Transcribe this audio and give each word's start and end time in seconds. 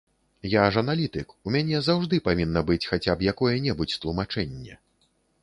Я 0.51 0.61
ж 0.77 0.81
аналітык, 0.85 1.35
у 1.49 1.53
мяне 1.55 1.81
заўжды 1.89 2.21
павінна 2.29 2.65
быць 2.71 2.79
хаця 2.93 3.13
б 3.21 3.29
якое-небудзь 3.35 4.01
тлумачэнне. 4.07 4.81